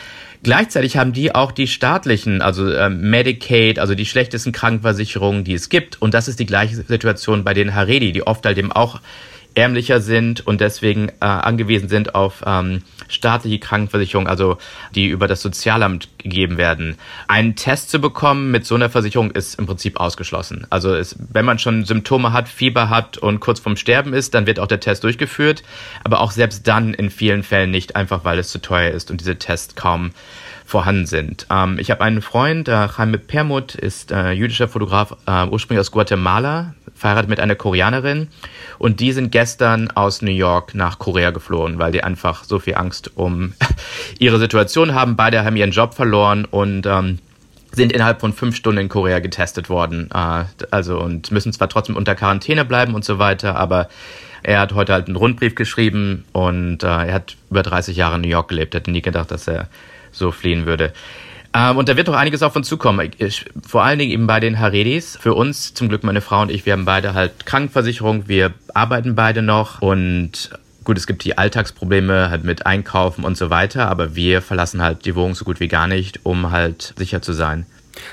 Gleichzeitig 0.44 0.98
haben 0.98 1.14
die 1.14 1.36
auch 1.36 1.52
die 1.52 1.68
staatlichen, 1.68 2.42
also 2.42 2.74
ähm, 2.74 3.10
Medicaid, 3.12 3.78
also 3.78 3.94
die 3.94 4.08
schlechtesten 4.08 4.52
Krankenversicherungen, 4.52 5.44
die 5.44 5.54
es 5.54 5.70
gibt. 5.70 6.02
Und 6.02 6.16
das 6.16 6.28
ist 6.28 6.40
die 6.40 6.48
gleiche 6.48 6.76
Situation 6.76 7.44
bei 7.44 7.54
den 7.54 7.76
Haredi, 7.76 8.12
die 8.12 8.26
oft 8.26 8.46
halt 8.46 8.58
eben 8.58 8.72
auch 8.72 9.02
ärmlicher 9.56 10.02
sind 10.02 10.46
und 10.46 10.62
deswegen 10.62 11.10
äh, 11.10 11.26
angewiesen 11.26 11.90
sind 11.90 12.16
auf 12.16 12.44
ähm, 12.46 12.84
staatliche 13.08 13.60
Krankenversicherung, 13.60 14.28
also 14.28 14.58
die 14.96 15.08
über 15.08 15.28
das 15.28 15.42
Sozialamt 15.42 16.08
gegeben 16.18 16.58
werden. 16.58 16.98
Einen 17.28 17.56
Test 17.56 17.90
zu 17.90 18.00
bekommen 18.00 18.52
mit 18.52 18.66
so 18.66 18.76
einer 18.76 18.90
Versicherung 18.90 19.32
ist 19.32 19.56
im 19.60 19.66
Prinzip 19.66 20.00
ausgeschlossen. 20.00 20.66
Also 20.70 20.94
es, 20.94 21.16
wenn 21.32 21.46
man 21.46 21.60
schon 21.60 21.86
Symptome 21.86 22.32
hat, 22.32 22.48
Fieber 22.48 22.90
hat 22.90 23.18
und 23.18 23.40
kurz 23.40 23.60
vorm 23.60 23.76
Sterben 23.76 24.14
ist, 24.14 24.34
dann 24.34 24.48
wird 24.48 24.60
auch 24.60 24.68
der 24.68 24.80
Test 24.80 25.04
durchgeführt, 25.04 25.64
aber 26.04 26.22
auch 26.22 26.32
selbst 26.32 26.68
dann 26.68 26.94
in 26.94 27.10
vielen 27.10 27.44
Fällen 27.44 27.72
nicht, 27.72 27.96
einfach 27.96 28.24
weil 28.24 28.40
es 28.40 28.50
zu 28.50 28.62
teuer 28.62 28.92
ist 28.92 29.12
und 29.12 29.20
diese 29.20 29.38
Tests 29.38 29.76
kaum 29.76 30.12
vorhanden 30.72 31.06
sind. 31.06 31.46
Ähm, 31.52 31.78
ich 31.80 31.92
habe 31.92 32.02
einen 32.02 32.22
Freund, 32.22 32.68
äh, 32.68 32.88
Jaime 32.88 33.18
Permut, 33.18 33.76
ist 33.76 34.12
äh, 34.12 34.32
jüdischer 34.32 34.70
Fotograf, 34.70 35.16
äh, 35.28 35.46
ursprünglich 35.46 35.82
aus 35.82 35.92
Guatemala, 35.92 36.74
verheiratet 36.96 37.30
mit 37.30 37.40
einer 37.40 37.56
Koreanerin. 37.56 38.30
Und 38.80 39.02
die 39.02 39.12
sind 39.12 39.32
gestern 39.32 39.92
aus 39.92 40.22
New 40.22 40.32
York 40.32 40.74
nach 40.74 40.98
Korea 40.98 41.32
geflohen, 41.32 41.78
weil 41.78 41.92
die 41.92 42.04
einfach 42.04 42.46
so 42.46 42.58
viel 42.58 42.76
Angst 42.76 43.12
um 43.16 43.54
ihre 44.20 44.40
Situation 44.40 44.96
haben. 44.96 45.18
Beide 45.18 45.44
haben 45.44 45.58
ihren 45.58 45.72
Job 45.72 45.94
verloren 45.94 46.46
und 46.46 46.86
ähm, 46.86 47.20
sind 47.74 47.92
innerhalb 47.92 48.22
von 48.22 48.32
fünf 48.32 48.56
Stunden 48.56 48.80
in 48.80 48.90
Korea 48.90 49.20
getestet 49.20 49.70
worden. 49.70 50.10
Äh, 50.14 50.46
also 50.72 51.00
und 51.00 51.32
müssen 51.32 51.52
zwar 51.52 51.68
trotzdem 51.68 51.98
unter 51.98 52.16
Quarantäne 52.16 52.64
bleiben 52.64 52.96
und 52.96 53.04
so 53.04 53.20
weiter, 53.20 53.58
aber 53.58 53.90
er 54.44 54.62
hat 54.62 54.74
heute 54.74 54.94
halt 54.94 55.08
einen 55.08 55.18
Rundbrief 55.18 55.54
geschrieben 55.54 56.24
und 56.32 56.84
äh, 56.84 56.88
er 56.88 57.14
hat 57.14 57.36
über 57.50 57.62
30 57.62 57.98
Jahre 57.98 58.16
in 58.16 58.22
New 58.22 58.30
York 58.30 58.48
gelebt. 58.48 58.74
Hätte 58.74 58.90
nie 58.90 59.02
gedacht, 59.02 59.32
dass 59.32 59.48
er 59.48 59.68
so 60.12 60.32
fliehen 60.32 60.66
würde. 60.66 60.94
Ähm, 61.54 61.78
und 61.78 61.90
da 61.90 61.98
wird 61.98 62.08
doch 62.08 62.16
einiges 62.16 62.44
auf 62.44 62.56
uns 62.56 62.68
zukommen. 62.68 63.12
Ich, 63.18 63.46
vor 63.66 63.84
allen 63.84 64.00
Dingen 64.00 64.12
eben 64.12 64.28
bei 64.28 64.40
den 64.40 64.60
Haredis. 64.60 65.18
Für 65.20 65.34
uns, 65.34 65.74
zum 65.74 65.90
Glück 65.90 66.04
meine 66.04 66.22
Frau 66.22 66.42
und 66.42 66.52
ich, 66.52 66.66
wir 66.66 66.74
haben 66.74 66.86
beide 66.86 67.14
halt 67.14 67.46
Krankenversicherung, 67.46 68.28
wir 68.28 68.54
arbeiten 68.74 69.16
beide 69.16 69.42
noch 69.42 69.82
und 69.82 70.52
gut, 70.84 70.98
es 70.98 71.08
gibt 71.08 71.24
die 71.26 71.38
Alltagsprobleme 71.38 72.30
halt 72.30 72.44
mit 72.44 72.66
Einkaufen 72.66 73.24
und 73.26 73.38
so 73.38 73.50
weiter, 73.50 73.88
aber 73.88 74.16
wir 74.16 74.42
verlassen 74.42 74.82
halt 74.82 75.06
die 75.06 75.16
Wohnung 75.16 75.36
so 75.36 75.46
gut 75.46 75.60
wie 75.60 75.68
gar 75.68 75.88
nicht, 75.88 76.22
um 76.24 76.52
halt 76.52 76.94
sicher 76.98 77.22
zu 77.22 77.34
sein. 77.34 77.66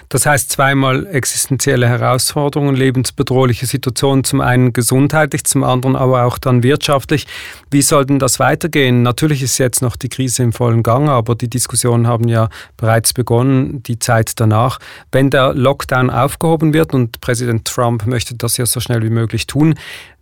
Das 0.08 0.26
heißt 0.26 0.50
zweimal 0.50 1.06
existenzielle 1.06 1.88
Herausforderungen, 1.88 2.74
lebensbedrohliche 2.74 3.66
Situationen, 3.66 4.24
zum 4.24 4.40
einen 4.40 4.72
gesundheitlich, 4.72 5.44
zum 5.44 5.64
anderen 5.64 5.96
aber 5.96 6.24
auch 6.24 6.38
dann 6.38 6.62
wirtschaftlich. 6.62 7.26
Wie 7.70 7.82
soll 7.82 8.06
denn 8.06 8.18
das 8.18 8.38
weitergehen? 8.38 9.02
Natürlich 9.02 9.42
ist 9.42 9.58
jetzt 9.58 9.82
noch 9.82 9.96
die 9.96 10.08
Krise 10.08 10.42
im 10.42 10.52
vollen 10.52 10.82
Gang, 10.82 11.08
aber 11.08 11.34
die 11.34 11.48
Diskussionen 11.48 12.06
haben 12.06 12.28
ja 12.28 12.48
bereits 12.76 13.12
begonnen, 13.12 13.82
die 13.82 13.98
Zeit 13.98 14.40
danach. 14.40 14.78
Wenn 15.12 15.30
der 15.30 15.54
Lockdown 15.54 16.10
aufgehoben 16.10 16.72
wird 16.72 16.94
und 16.94 17.20
Präsident 17.20 17.66
Trump 17.66 18.06
möchte 18.06 18.34
das 18.34 18.56
ja 18.56 18.66
so 18.66 18.80
schnell 18.80 19.02
wie 19.02 19.10
möglich 19.10 19.46
tun, 19.46 19.74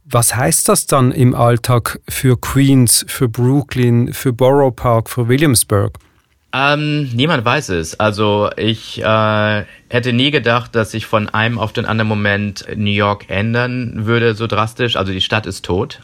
was 0.08 0.36
heißt 0.36 0.68
das 0.68 0.86
dann 0.86 1.10
im 1.10 1.34
Alltag 1.34 1.98
für 2.08 2.40
Queens, 2.40 3.04
für 3.08 3.28
Brooklyn, 3.28 4.12
für 4.12 4.32
Borough 4.32 4.74
Park, 4.74 5.10
für 5.10 5.26
Williamsburg? 5.28 5.98
Ähm, 6.52 7.10
niemand 7.12 7.44
weiß 7.44 7.70
es. 7.70 7.98
Also 8.00 8.50
ich 8.56 9.02
äh, 9.02 9.64
hätte 9.88 10.12
nie 10.12 10.30
gedacht, 10.30 10.74
dass 10.74 10.92
sich 10.92 11.06
von 11.06 11.28
einem 11.28 11.58
auf 11.58 11.72
den 11.72 11.84
anderen 11.86 12.08
Moment 12.08 12.64
New 12.76 12.90
York 12.90 13.28
ändern 13.28 14.06
würde 14.06 14.34
so 14.34 14.46
drastisch. 14.46 14.96
Also 14.96 15.12
die 15.12 15.20
Stadt 15.20 15.46
ist 15.46 15.64
tot. 15.64 16.00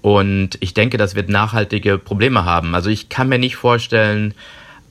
Und 0.00 0.56
ich 0.60 0.74
denke, 0.74 0.96
das 0.96 1.14
wird 1.14 1.28
nachhaltige 1.28 1.98
Probleme 1.98 2.44
haben. 2.44 2.74
Also 2.74 2.90
ich 2.90 3.08
kann 3.08 3.28
mir 3.28 3.38
nicht 3.38 3.56
vorstellen, 3.56 4.34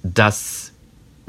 dass 0.04 0.67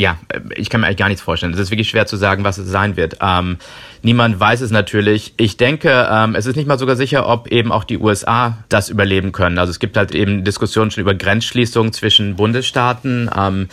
ja, 0.01 0.17
ich 0.55 0.71
kann 0.71 0.81
mir 0.81 0.87
eigentlich 0.87 0.99
gar 0.99 1.09
nichts 1.09 1.23
vorstellen. 1.23 1.53
Es 1.53 1.59
ist 1.59 1.73
wirklich 1.73 1.91
schwer 1.91 2.07
zu 2.07 2.17
sagen, 2.17 2.45
was 2.45 2.57
es 2.57 2.69
sein 2.69 2.97
wird. 2.97 3.17
Ähm, 3.21 3.59
niemand 4.03 4.39
weiß 4.39 4.61
es 4.61 4.71
natürlich. 4.71 5.35
Ich 5.37 5.57
denke, 5.57 6.09
ähm, 6.09 6.37
es 6.37 6.47
ist 6.47 6.55
nicht 6.55 6.69
mal 6.69 6.79
sogar 6.79 6.95
sicher, 6.95 7.27
ob 7.29 7.49
eben 7.49 7.73
auch 7.73 7.83
die 7.83 7.99
USA 7.99 8.59
das 8.69 8.91
überleben 8.91 9.33
können. 9.33 9.59
Also 9.59 9.73
es 9.73 9.81
gibt 9.81 9.97
halt 9.97 10.15
eben 10.15 10.45
Diskussionen 10.45 10.93
schon 10.93 11.03
über 11.03 11.15
Grenzschließungen 11.15 11.93
zwischen 11.93 12.37
Bundesstaaten. 12.37 13.29
Ähm, 13.37 13.69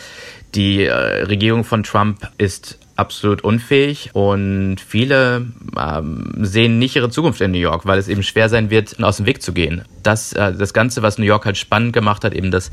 die 0.56 0.84
äh, 0.84 0.92
Regierung 0.92 1.62
von 1.62 1.84
Trump 1.84 2.28
ist 2.38 2.80
absolut 2.96 3.44
unfähig 3.44 4.10
und 4.14 4.78
viele 4.80 5.46
ähm, 5.78 6.32
sehen 6.40 6.78
nicht 6.78 6.96
ihre 6.96 7.10
Zukunft 7.10 7.40
in 7.40 7.52
New 7.52 7.58
York, 7.58 7.86
weil 7.86 7.98
es 7.98 8.08
eben 8.08 8.22
schwer 8.22 8.48
sein 8.48 8.70
wird, 8.70 9.02
aus 9.02 9.18
dem 9.18 9.26
Weg 9.26 9.42
zu 9.42 9.52
gehen. 9.52 9.82
Das, 10.02 10.32
äh, 10.32 10.54
das 10.54 10.72
Ganze, 10.72 11.02
was 11.02 11.18
New 11.18 11.24
York 11.24 11.44
halt 11.44 11.58
spannend 11.58 11.92
gemacht 11.92 12.24
hat, 12.24 12.34
eben 12.34 12.50
das 12.50 12.70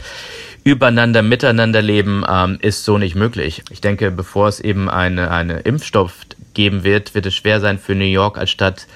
Übereinander, 0.64 1.22
Miteinanderleben, 1.22 2.26
ähm, 2.28 2.58
ist 2.62 2.86
so 2.86 2.98
nicht 2.98 3.16
möglich. 3.16 3.64
Ich 3.70 3.82
denke, 3.82 4.12
bevor 4.12 4.48
es 4.48 4.62
eben 4.62 4.90
eine, 4.90 5.30
eine 5.30 5.60
Impfstoff 5.60 6.14
geben 6.54 6.84
wird, 6.84 7.14
wird 7.16 7.26
es 7.26 7.36
schwer 7.36 7.60
sein 7.60 7.78
für 7.78 7.94
New 7.94 8.06
York 8.06 8.38
als 8.38 8.50
Stadt 8.50 8.88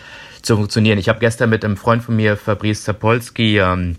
zu 0.42 0.56
funktionieren. 0.56 0.98
Ich 0.98 1.10
habe 1.10 1.20
gestern 1.20 1.50
mit 1.50 1.66
einem 1.66 1.76
Freund 1.76 2.04
von 2.04 2.16
mir, 2.16 2.38
Fabrice 2.38 2.84
Zapolsky, 2.84 3.60
ähm, 3.60 3.98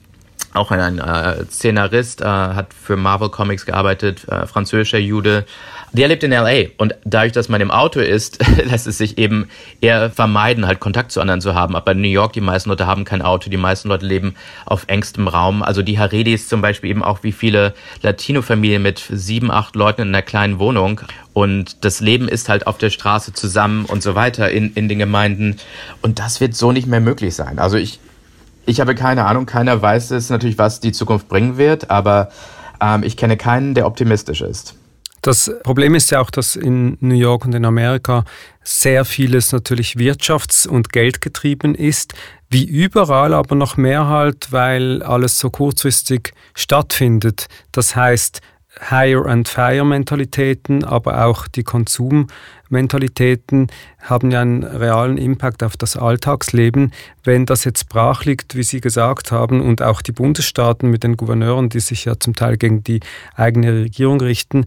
auch 0.59 0.71
ein 0.71 0.99
äh, 0.99 1.45
Szenarist, 1.47 2.21
äh, 2.21 2.25
hat 2.25 2.75
für 2.75 2.97
Marvel 2.97 3.31
Comics 3.31 3.65
gearbeitet, 3.65 4.29
äh, 4.29 4.47
französischer 4.47 4.99
Jude. 4.99 5.47
Der 5.93 6.09
lebt 6.09 6.23
in 6.23 6.33
LA 6.33 6.69
und 6.77 6.95
dadurch, 7.05 7.33
dass 7.33 7.49
man 7.49 7.61
im 7.61 7.71
Auto 7.71 8.01
ist, 8.01 8.45
lässt 8.65 8.87
es 8.87 8.99
sich 8.99 9.17
eben 9.17 9.49
eher 9.81 10.11
vermeiden, 10.11 10.67
halt 10.67 10.81
Kontakt 10.81 11.13
zu 11.13 11.21
anderen 11.21 11.41
zu 11.41 11.55
haben. 11.55 11.75
Aber 11.75 11.93
in 11.93 12.03
New 12.03 12.09
York, 12.09 12.35
die 12.35 12.41
meisten 12.41 12.69
Leute 12.69 12.87
haben 12.87 13.05
kein 13.05 13.23
Auto, 13.23 13.49
die 13.49 13.57
meisten 13.57 13.89
Leute 13.89 14.05
leben 14.05 14.35
auf 14.67 14.85
engstem 14.89 15.29
Raum. 15.29 15.63
Also 15.63 15.83
die 15.83 15.99
Haredis 15.99 16.49
zum 16.49 16.61
Beispiel 16.61 16.91
eben 16.91 17.03
auch 17.03 17.23
wie 17.23 17.33
viele 17.33 17.73
Latino-Familien 18.03 18.83
mit 18.83 19.03
sieben, 19.11 19.51
acht 19.51 19.77
Leuten 19.77 20.03
in 20.03 20.09
einer 20.09 20.23
kleinen 20.23 20.59
Wohnung. 20.59 21.01
Und 21.33 21.85
das 21.85 22.01
Leben 22.01 22.29
ist 22.29 22.49
halt 22.49 22.67
auf 22.67 22.79
der 22.79 22.91
Straße 22.91 23.33
zusammen 23.33 23.85
und 23.85 24.03
so 24.03 24.15
weiter 24.15 24.51
in, 24.51 24.75
in 24.75 24.89
den 24.89 24.99
Gemeinden. 24.99 25.57
Und 26.03 26.19
das 26.19 26.41
wird 26.41 26.55
so 26.55 26.73
nicht 26.73 26.87
mehr 26.87 27.01
möglich 27.01 27.35
sein. 27.35 27.59
Also 27.59 27.77
ich, 27.77 28.01
ich 28.69 28.81
habe 28.81 28.95
keine 28.95 29.25
Ahnung, 29.25 29.47
keiner 29.47 29.81
weiß 29.81 30.11
es 30.11 30.29
natürlich, 30.29 30.59
was 30.59 30.81
die 30.81 30.93
Zukunft 30.93 31.29
bringen 31.29 31.57
wird, 31.57 31.91
aber 31.91 32.29
ähm, 32.81 33.03
ich 33.03 33.17
kenne 33.17 33.37
keinen, 33.37 33.75
der 33.75 33.87
optimistisch 33.87 34.43
ist. 34.43 34.75
Das 35.23 35.51
Problem 35.65 35.95
ist 35.95 36.11
ja 36.11 36.21
auch, 36.21 36.31
dass 36.31 36.55
in 36.55 36.97
New 37.01 37.15
York 37.15 37.45
und 37.45 37.55
in 37.55 37.65
Amerika 37.65 38.25
sehr 38.63 39.05
vieles 39.05 39.53
natürlich 39.53 39.95
wirtschafts- 39.95 40.69
und 40.69 40.93
geldgetrieben 40.93 41.75
ist, 41.75 42.15
wie 42.51 42.65
überall, 42.65 43.35
aber 43.35 43.57
noch 43.57 43.77
mehr 43.77 44.07
halt, 44.07 44.53
weil 44.53 45.03
alles 45.03 45.39
so 45.39 45.51
kurzfristig 45.51 46.33
stattfindet. 46.55 47.49
Das 47.73 47.97
heißt, 47.97 48.41
Hire-and-Fire-Mentalitäten, 48.81 50.85
aber 50.85 51.27
auch 51.27 51.47
die 51.49 51.65
Konsummentalitäten 51.65 53.67
haben 54.01 54.31
ja 54.31 54.41
einen 54.41 54.65
realen 54.65 55.19
Impact 55.19 55.63
auf 55.63 55.77
das 55.77 55.97
Alltagsleben. 55.97 56.95
Wenn 57.25 57.45
das 57.47 57.65
jetzt 57.65 57.89
brach 57.89 58.25
liegt, 58.25 58.55
wie 58.55 58.63
Sie 58.63 58.81
gesagt 58.81 59.33
haben, 59.33 59.61
und 59.61 59.83
auch 59.83 60.01
die 60.03 60.13
Bundesstaaten 60.13 60.89
mit 60.91 61.03
den 61.05 61.17
Gouverneuren, 61.17 61.69
die 61.69 61.81
sich 61.81 62.05
ja 62.05 62.15
zum 62.19 62.37
Teil 62.37 62.57
gegen 62.57 62.85
die 62.85 63.01
eigene 63.35 63.73
Regierung 63.73 64.21
richten, 64.21 64.67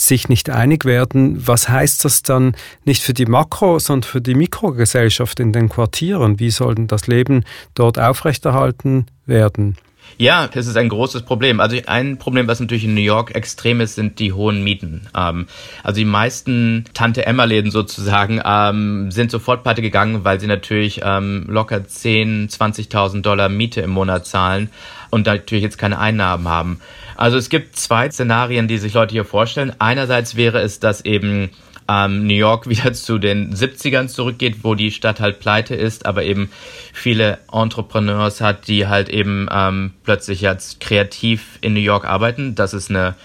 sich 0.00 0.28
nicht 0.28 0.50
einig 0.50 0.84
werden, 0.84 1.46
was 1.46 1.68
heißt 1.68 2.04
das 2.04 2.22
dann 2.22 2.56
nicht 2.84 3.02
für 3.02 3.12
die 3.12 3.26
Makro, 3.26 3.78
sondern 3.78 4.08
für 4.08 4.20
die 4.20 4.34
Mikrogesellschaft 4.34 5.40
in 5.40 5.52
den 5.52 5.68
Quartieren? 5.68 6.40
Wie 6.40 6.50
soll 6.50 6.74
denn 6.74 6.86
das 6.86 7.06
Leben 7.06 7.44
dort 7.74 7.98
aufrechterhalten 7.98 9.06
werden? 9.26 9.76
Ja, 10.20 10.48
das 10.48 10.66
ist 10.66 10.76
ein 10.76 10.90
großes 10.90 11.22
Problem. 11.22 11.60
Also 11.60 11.78
ein 11.86 12.18
Problem, 12.18 12.46
was 12.46 12.60
natürlich 12.60 12.84
in 12.84 12.94
New 12.94 13.00
York 13.00 13.34
extrem 13.34 13.80
ist, 13.80 13.94
sind 13.94 14.18
die 14.18 14.34
hohen 14.34 14.62
Mieten. 14.62 15.08
Ähm, 15.16 15.46
also 15.82 15.98
die 15.98 16.04
meisten 16.04 16.84
Tante-Emma-Läden 16.92 17.70
sozusagen 17.70 18.38
ähm, 18.44 19.10
sind 19.10 19.30
sofort 19.30 19.62
pleite 19.62 19.80
gegangen, 19.80 20.22
weil 20.22 20.38
sie 20.38 20.46
natürlich 20.46 21.00
ähm, 21.02 21.46
locker 21.48 21.78
10.000, 21.78 22.54
20.000 22.54 23.22
Dollar 23.22 23.48
Miete 23.48 23.80
im 23.80 23.90
Monat 23.90 24.26
zahlen 24.26 24.68
und 25.08 25.24
natürlich 25.24 25.64
jetzt 25.64 25.78
keine 25.78 25.98
Einnahmen 25.98 26.46
haben. 26.46 26.80
Also 27.16 27.38
es 27.38 27.48
gibt 27.48 27.76
zwei 27.76 28.10
Szenarien, 28.10 28.68
die 28.68 28.78
sich 28.78 28.92
Leute 28.92 29.12
hier 29.12 29.24
vorstellen. 29.24 29.72
Einerseits 29.78 30.36
wäre 30.36 30.60
es, 30.60 30.80
dass 30.80 31.04
eben 31.04 31.50
ähm, 31.90 32.26
New 32.26 32.34
York 32.34 32.68
wieder 32.68 32.92
zu 32.92 33.18
den 33.18 33.52
70ern 33.52 34.06
zurückgeht, 34.06 34.58
wo 34.62 34.74
die 34.74 34.92
Stadt 34.92 35.20
halt 35.20 35.40
pleite 35.40 35.74
ist, 35.74 36.06
aber 36.06 36.22
eben 36.22 36.50
viele 36.92 37.38
Entrepreneurs 37.52 38.40
hat, 38.40 38.68
die 38.68 38.86
halt 38.86 39.08
eben 39.08 39.48
ähm, 39.50 39.92
plötzlich 40.04 40.40
jetzt 40.40 40.80
kreativ 40.80 41.58
in 41.60 41.74
New 41.74 41.80
York 41.80 42.04
arbeiten. 42.04 42.54
Das 42.54 42.74
ist 42.74 42.90
eine 42.90 43.16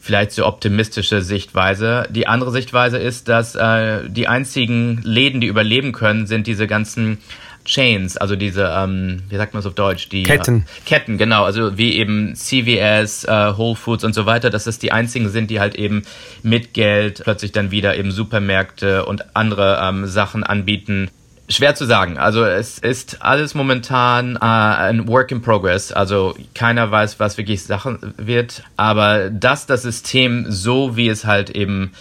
vielleicht 0.00 0.32
so 0.32 0.46
optimistische 0.46 1.22
Sichtweise. 1.22 2.06
Die 2.10 2.26
andere 2.26 2.50
Sichtweise 2.50 2.98
ist, 2.98 3.28
dass 3.28 3.54
äh, 3.54 4.08
die 4.08 4.28
einzigen 4.28 5.00
Läden, 5.02 5.40
die 5.40 5.46
überleben 5.46 5.92
können, 5.92 6.26
sind 6.26 6.46
diese 6.46 6.66
ganzen 6.66 7.18
Chains, 7.64 8.16
also 8.16 8.36
diese, 8.36 8.70
ähm, 8.76 9.22
wie 9.28 9.36
sagt 9.36 9.54
man 9.54 9.60
es 9.60 9.66
auf 9.66 9.74
Deutsch? 9.74 10.08
Die 10.10 10.24
Ketten. 10.24 10.60
Äh, 10.60 10.84
Ketten, 10.84 11.16
genau, 11.16 11.44
also 11.44 11.78
wie 11.78 11.96
eben 11.96 12.34
CVS, 12.34 13.24
äh, 13.24 13.56
Whole 13.56 13.74
Foods 13.76 14.04
und 14.04 14.14
so 14.14 14.26
weiter, 14.26 14.50
dass 14.50 14.64
das 14.64 14.78
die 14.78 14.92
einzigen 14.92 15.30
sind, 15.30 15.50
die 15.50 15.60
halt 15.60 15.74
eben 15.74 16.02
mit 16.42 16.74
Geld 16.74 17.22
plötzlich 17.24 17.52
dann 17.52 17.70
wieder 17.70 17.96
eben 17.96 18.10
Supermärkte 18.10 19.06
und 19.06 19.34
andere 19.34 19.80
ähm, 19.82 20.06
Sachen 20.06 20.44
anbieten. 20.44 21.10
Schwer 21.48 21.74
zu 21.74 21.84
sagen. 21.84 22.16
Also 22.16 22.44
es 22.44 22.78
ist 22.78 23.22
alles 23.22 23.54
momentan 23.54 24.36
äh, 24.36 24.38
ein 24.40 25.08
Work 25.08 25.30
in 25.30 25.42
Progress. 25.42 25.92
Also 25.92 26.34
keiner 26.54 26.90
weiß, 26.90 27.20
was 27.20 27.36
wirklich 27.36 27.64
Sachen 27.64 28.14
wird. 28.16 28.62
Aber 28.76 29.28
dass 29.28 29.66
das 29.66 29.82
System 29.82 30.46
so, 30.48 30.96
wie 30.96 31.08
es 31.08 31.26
halt 31.26 31.50
eben 31.50 31.92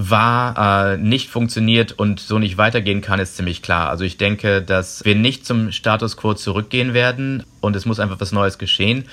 war, 0.00 0.92
äh, 0.92 0.96
nicht 0.96 1.28
funktioniert 1.28 1.90
und 1.90 2.20
so 2.20 2.38
nicht 2.38 2.56
weitergehen 2.56 3.00
kann, 3.00 3.18
ist 3.18 3.36
ziemlich 3.36 3.62
klar. 3.62 3.88
Also 3.88 4.04
ich 4.04 4.16
denke, 4.16 4.62
dass 4.62 5.04
wir 5.04 5.16
nicht 5.16 5.44
zum 5.44 5.72
Status 5.72 6.16
quo 6.16 6.34
zurückgehen 6.34 6.94
werden 6.94 7.42
und 7.60 7.74
es 7.74 7.84
muss 7.84 7.98
einfach 7.98 8.20
was 8.20 8.30
Neues 8.30 8.58
geschehen. 8.58 9.06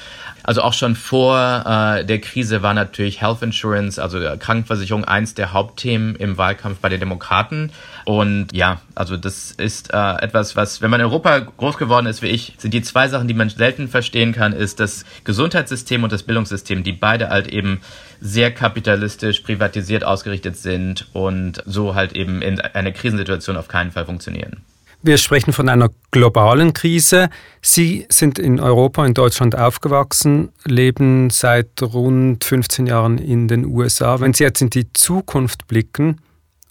Also 0.44 0.62
auch 0.62 0.74
schon 0.74 0.96
vor 0.96 1.40
äh, 1.66 2.06
der 2.06 2.22
Krise 2.22 2.62
war 2.62 2.76
natürlich 2.76 3.20
Health 3.20 3.42
Insurance, 3.42 4.00
also 4.00 4.20
Krankenversicherung, 4.38 5.06
eins 5.06 5.34
der 5.34 5.54
Hauptthemen 5.54 6.16
im 6.18 6.38
Wahlkampf 6.38 6.78
bei 6.78 6.90
den 6.90 7.00
Demokraten. 7.00 7.72
Und 8.06 8.50
ja, 8.54 8.80
also 8.94 9.18
das 9.18 9.54
ist 9.54 9.92
äh, 9.92 10.22
etwas, 10.22 10.56
was, 10.56 10.84
wenn 10.84 10.92
man 10.92 11.00
in 11.00 11.08
Europa 11.08 11.40
groß 11.40 11.80
geworden 11.80 12.06
ist 12.06 12.22
wie 12.22 12.28
ich, 12.28 12.54
sind 12.60 12.76
die 12.76 12.84
zwei 12.84 13.08
Sachen, 13.08 13.28
die 13.28 13.34
man 13.34 13.50
selten 13.50 13.88
verstehen 13.88 14.34
kann, 14.34 14.54
ist 14.54 14.80
das 14.80 15.04
Gesundheitssystem 15.24 16.04
und 16.04 16.12
das 16.12 16.22
Bildungssystem, 16.22 16.84
die 16.84 16.92
beide 16.92 17.30
halt 17.30 17.48
eben 17.48 17.82
sehr 18.22 18.52
kapitalistisch, 18.52 19.40
privatisiert 19.40 20.04
ausgerichtet 20.04 20.58
sind 20.58 20.75
und 21.14 21.62
so 21.66 21.96
halt 21.96 22.14
eben 22.14 22.42
in 22.42 22.60
einer 22.60 22.92
Krisensituation 22.92 23.58
auf 23.58 23.68
keinen 23.68 23.92
Fall 23.92 24.06
funktionieren. 24.06 24.64
Wir 25.02 25.20
sprechen 25.20 25.54
von 25.54 25.70
einer 25.70 25.92
globalen 26.10 26.74
Krise. 26.74 27.30
Sie 27.62 28.08
sind 28.10 28.40
in 28.40 28.60
Europa, 28.60 29.06
in 29.06 29.14
Deutschland 29.14 29.56
aufgewachsen, 29.56 30.50
leben 30.64 31.30
seit 31.30 31.80
rund 31.84 32.44
15 32.44 32.88
Jahren 32.88 33.20
in 33.20 33.48
den 33.48 33.66
USA. 33.66 34.20
Wenn 34.20 34.34
Sie 34.34 34.44
jetzt 34.44 34.64
in 34.64 34.72
die 34.72 34.92
Zukunft 34.94 35.68
blicken 35.68 36.22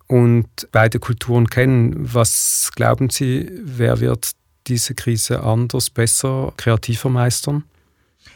und 0.08 0.48
beide 0.72 0.98
Kulturen 0.98 1.46
kennen, 1.48 1.94
was 2.12 2.72
glauben 2.74 3.08
Sie, 3.08 3.48
wer 3.62 4.00
wird 4.00 4.32
diese 4.66 4.96
Krise 4.96 5.44
anders, 5.44 5.90
besser, 5.90 6.52
kreativer 6.56 7.10
meistern? 7.10 7.62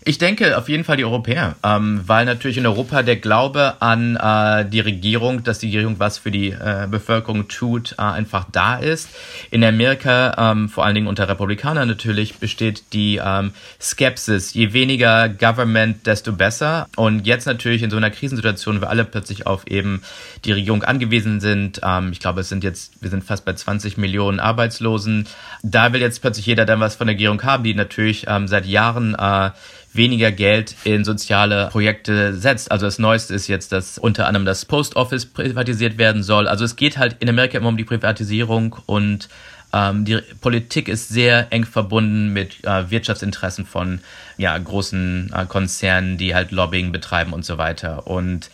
Ich 0.09 0.16
denke 0.16 0.57
auf 0.57 0.71
jeden 0.71 0.85
Fall 0.85 0.97
die 0.97 1.04
Europäer, 1.04 1.57
ähm, 1.62 2.00
weil 2.07 2.25
natürlich 2.25 2.57
in 2.57 2.66
Europa 2.66 3.02
der 3.02 3.16
Glaube 3.16 3.75
an 3.80 4.16
äh, 4.16 4.64
die 4.64 4.80
Regierung, 4.80 5.45
dass 5.45 5.59
die 5.59 5.66
Regierung 5.66 5.99
was 5.99 6.16
für 6.16 6.30
die 6.30 6.49
äh, 6.49 6.87
Bevölkerung 6.90 7.49
tut, 7.49 7.95
äh, 7.99 8.02
einfach 8.02 8.47
da 8.50 8.76
ist. 8.76 9.11
In 9.50 9.62
Amerika, 9.62 10.52
ähm, 10.52 10.71
vor 10.71 10.87
allen 10.87 10.95
Dingen 10.95 11.09
unter 11.09 11.28
Republikanern 11.28 11.88
natürlich, 11.88 12.38
besteht 12.38 12.95
die 12.95 13.21
ähm, 13.23 13.52
Skepsis. 13.80 14.54
Je 14.54 14.73
weniger 14.73 15.28
Government, 15.28 16.07
desto 16.07 16.33
besser. 16.33 16.88
Und 16.97 17.26
jetzt 17.26 17.47
natürlich 17.47 17.83
in 17.83 17.90
so 17.90 17.99
einer 17.99 18.11
Krisensituation, 18.11 18.80
wo 18.80 18.87
alle 18.87 19.04
plötzlich 19.04 19.47
auf 19.47 19.66
eben 19.66 20.02
die 20.47 20.52
Regierung 20.52 20.85
angewiesen 20.85 21.40
sind. 21.40 21.80
Ähm, 21.85 22.12
ich 22.12 22.21
glaube, 22.21 22.40
es 22.40 22.49
sind 22.49 22.64
jetzt, 22.64 23.02
wir 23.02 23.11
sind 23.11 23.25
fast 23.25 23.45
bei 23.45 23.52
20 23.52 23.99
Millionen 23.99 24.40
Arbeitslosen. 24.40 25.26
Da 25.62 25.92
will 25.92 26.00
jetzt 26.00 26.23
plötzlich 26.23 26.47
jeder 26.47 26.64
dann 26.64 26.80
was 26.80 26.95
von 26.95 27.09
der 27.09 27.14
Regierung 27.14 27.42
haben, 27.42 27.64
die 27.64 27.75
natürlich 27.75 28.25
ähm, 28.26 28.49
seit 28.49 28.64
Jahren 28.64 29.14
äh, 29.16 29.50
weniger 29.92 30.30
Geld 30.30 30.75
in 30.85 31.04
soziale 31.04 31.68
Projekte 31.71 32.35
setzt. 32.35 32.71
Also 32.71 32.87
das 32.87 32.99
Neueste 32.99 33.35
ist 33.35 33.49
jetzt, 33.49 33.73
dass 33.73 33.99
unter 33.99 34.26
anderem 34.26 34.45
das 34.45 34.64
Post 34.64 34.97
Office 34.97 35.26
privatisiert 35.26 35.99
werden 35.99 36.23
soll. 36.23 36.47
Also 36.47 36.64
es 36.64 36.76
geht 36.76 36.99
halt 36.99 37.16
in 37.21 37.28
Amerika 37.28 37.59
immer 37.59 37.68
um 37.68 37.76
die 37.76 37.85
Privatisierung 37.85 38.76
und 38.87 39.28
ähm, 39.73 40.04
die 40.04 40.18
Politik 40.40 40.88
ist 40.88 41.09
sehr 41.09 41.49
eng 41.50 41.64
verbunden 41.64 42.33
mit 42.33 42.64
äh, 42.64 42.90
Wirtschaftsinteressen 42.90 43.66
von 43.66 44.00
ja, 44.37 44.57
großen 44.57 45.33
äh, 45.35 45.47
Konzernen, 45.47 46.16
die 46.16 46.35
halt 46.35 46.52
Lobbying 46.52 46.92
betreiben 46.92 47.33
und 47.33 47.45
so 47.45 47.59
weiter. 47.59 48.07
Und 48.07 48.50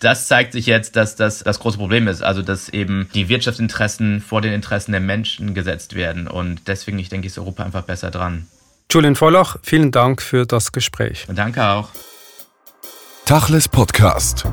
das 0.00 0.28
zeigt 0.28 0.52
sich 0.52 0.66
jetzt, 0.66 0.96
dass 0.96 1.16
das 1.16 1.42
das 1.42 1.58
große 1.58 1.76
Problem 1.76 2.08
ist, 2.08 2.22
also 2.22 2.40
dass 2.40 2.68
eben 2.68 3.08
die 3.14 3.28
Wirtschaftsinteressen 3.28 4.20
vor 4.20 4.40
den 4.40 4.52
Interessen 4.52 4.92
der 4.92 5.00
Menschen 5.00 5.54
gesetzt 5.54 5.94
werden. 5.94 6.28
Und 6.28 6.68
deswegen, 6.68 6.98
ich 6.98 7.08
denke, 7.08 7.26
ist 7.26 7.38
Europa 7.38 7.64
einfach 7.64 7.82
besser 7.82 8.10
dran. 8.10 8.46
Julian 8.90 9.16
Vollach, 9.16 9.56
vielen 9.62 9.90
Dank 9.90 10.22
für 10.22 10.46
das 10.46 10.72
Gespräch. 10.72 11.26
Danke 11.28 11.62
auch. 11.62 11.88
Tachles 13.26 13.68
Podcast. 13.68 14.46